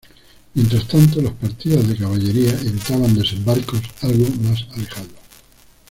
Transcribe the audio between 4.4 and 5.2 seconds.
más alejados.